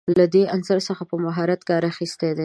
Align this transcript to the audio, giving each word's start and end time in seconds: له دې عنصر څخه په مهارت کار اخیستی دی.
له 0.19 0.25
دې 0.33 0.43
عنصر 0.55 0.77
څخه 0.89 1.03
په 1.09 1.15
مهارت 1.25 1.61
کار 1.69 1.83
اخیستی 1.91 2.31
دی. 2.35 2.39